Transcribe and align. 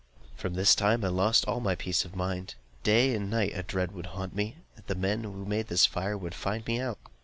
From 0.35 0.55
this 0.55 0.73
time 0.73 1.05
I 1.05 1.09
lost 1.09 1.45
all 1.45 1.59
my 1.59 1.75
peace 1.75 2.05
of 2.05 2.15
mind. 2.15 2.55
Day 2.81 3.13
and 3.13 3.29
night 3.29 3.51
a 3.53 3.61
dread 3.61 3.91
would 3.91 4.07
haunt 4.17 4.33
me, 4.35 4.55
that 4.75 4.87
the 4.87 4.95
men 4.95 5.23
who 5.23 5.37
had 5.37 5.47
made 5.47 5.67
this 5.67 5.85
fire 5.85 6.17
would 6.17 6.33
find 6.33 6.65
me 6.65 6.79
out. 6.79 6.97